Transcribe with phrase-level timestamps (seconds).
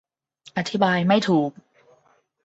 [0.57, 1.51] อธิบายไม่ถูก